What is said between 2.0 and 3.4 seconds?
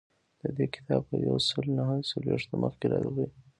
څلویښتم مخ راغلی.